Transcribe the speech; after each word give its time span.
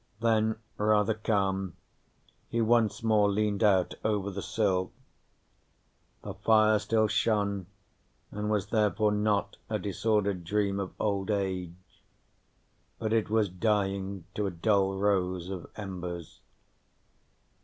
Then 0.19 0.55
rather 0.77 1.13
calm, 1.13 1.75
he 2.49 2.59
once 2.59 3.03
more 3.03 3.29
leaned 3.29 3.61
out 3.63 3.93
over 4.03 4.31
the 4.31 4.41
sill. 4.41 4.91
The 6.23 6.33
fire 6.33 6.79
still 6.79 7.07
shone 7.07 7.67
and 8.31 8.49
was 8.49 8.71
therefore 8.71 9.11
not 9.11 9.57
a 9.69 9.77
disordered 9.77 10.43
dream 10.43 10.79
of 10.79 10.95
old 10.99 11.29
age, 11.29 12.03
but 12.97 13.13
it 13.13 13.29
was 13.29 13.47
dying 13.47 14.25
to 14.33 14.47
a 14.47 14.49
dull 14.49 14.97
rose 14.97 15.51
of 15.51 15.67
embers. 15.75 16.39